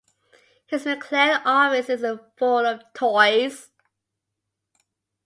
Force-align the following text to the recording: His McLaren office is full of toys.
His 0.65 0.85
McLaren 0.85 1.43
office 1.45 1.87
is 1.87 2.01
full 2.35 2.65
of 2.65 2.81
toys. 2.95 3.69